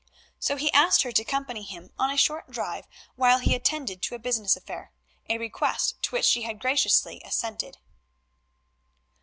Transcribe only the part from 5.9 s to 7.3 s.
to which she had graciously